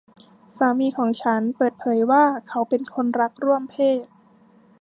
[0.57, 4.05] สามีของฉันเปิดเผยว่าเขาเป็นคนรักร่วมเพศ